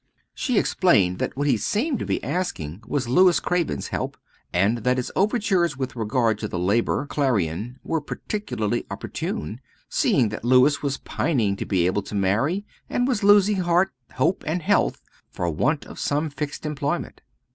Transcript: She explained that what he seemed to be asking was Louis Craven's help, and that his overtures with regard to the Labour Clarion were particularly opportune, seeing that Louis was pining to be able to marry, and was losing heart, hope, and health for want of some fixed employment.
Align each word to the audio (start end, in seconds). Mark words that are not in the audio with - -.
She 0.33 0.57
explained 0.57 1.19
that 1.19 1.37
what 1.37 1.45
he 1.45 1.57
seemed 1.57 1.99
to 1.99 2.07
be 2.07 2.23
asking 2.23 2.81
was 2.87 3.07
Louis 3.07 3.39
Craven's 3.39 3.89
help, 3.89 4.17
and 4.51 4.79
that 4.79 4.97
his 4.97 5.11
overtures 5.15 5.77
with 5.77 5.95
regard 5.95 6.39
to 6.39 6.47
the 6.47 6.57
Labour 6.57 7.05
Clarion 7.05 7.77
were 7.83 8.01
particularly 8.01 8.83
opportune, 8.89 9.61
seeing 9.89 10.29
that 10.29 10.43
Louis 10.43 10.81
was 10.81 10.97
pining 10.97 11.55
to 11.57 11.67
be 11.67 11.85
able 11.85 12.01
to 12.01 12.15
marry, 12.15 12.65
and 12.89 13.07
was 13.07 13.23
losing 13.23 13.57
heart, 13.57 13.91
hope, 14.13 14.43
and 14.47 14.63
health 14.63 15.03
for 15.29 15.47
want 15.51 15.85
of 15.85 15.99
some 15.99 16.31
fixed 16.31 16.65
employment. 16.65 17.21